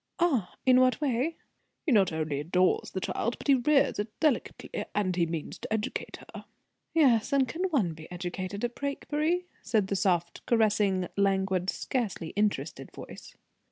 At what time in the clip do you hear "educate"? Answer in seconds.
5.71-6.17